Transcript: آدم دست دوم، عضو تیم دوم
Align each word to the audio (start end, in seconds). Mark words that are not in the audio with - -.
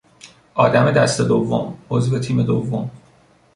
آدم 0.53 0.91
دست 0.91 1.21
دوم، 1.21 1.77
عضو 1.89 2.19
تیم 2.19 2.43
دوم 2.43 2.91